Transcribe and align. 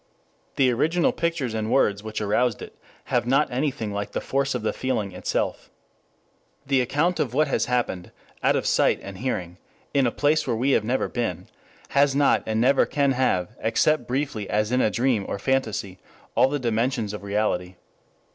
The 0.55 0.71
original 0.73 1.11
pictures 1.11 1.53
and 1.53 1.69
words 1.69 2.01
which 2.01 2.21
aroused 2.21 2.63
it 2.63 2.75
have 3.03 3.27
not 3.27 3.51
anything 3.51 3.93
like 3.93 4.13
the 4.13 4.19
force 4.19 4.55
of 4.55 4.63
the 4.63 4.73
feeling 4.73 5.11
itself. 5.11 5.69
The 6.65 6.81
account 6.81 7.19
of 7.19 7.35
what 7.35 7.47
has 7.49 7.65
happened 7.65 8.09
out 8.41 8.55
of 8.55 8.65
sight 8.65 8.99
and 9.03 9.19
hearing 9.19 9.59
in 9.93 10.07
a 10.07 10.11
place 10.11 10.47
where 10.47 10.55
we 10.55 10.71
have 10.71 10.83
never 10.83 11.07
been, 11.07 11.49
has 11.89 12.15
not 12.15 12.41
and 12.47 12.59
never 12.59 12.87
can 12.87 13.11
have, 13.11 13.49
except 13.59 14.07
briefly 14.07 14.49
as 14.49 14.71
in 14.71 14.81
a 14.81 14.89
dream 14.89 15.23
or 15.29 15.37
fantasy, 15.37 15.99
all 16.33 16.49
the 16.49 16.57
dimensions 16.57 17.13
of 17.13 17.21
reality. 17.21 17.75